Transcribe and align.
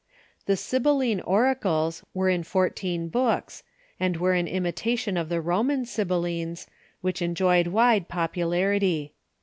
The 0.47 0.57
Sibylline 0.57 1.21
Oracles 1.25 2.03
were 2.11 2.27
in 2.27 2.41
fourteen 2.41 3.07
books, 3.07 3.61
and 3.99 4.17
Avere 4.17 4.39
an 4.39 4.47
imitation 4.47 5.15
of 5.15 5.29
the 5.29 5.41
Roman 5.41 5.85
Sibyllines, 5.85 6.65
Avhich 7.03 7.21
enjoyed 7.21 7.67
wide 7.67 8.09
popu 8.09 8.47
larity. 8.49 9.11